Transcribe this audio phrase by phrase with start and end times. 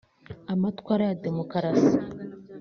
[0.53, 1.97] amatwara ya demokarasi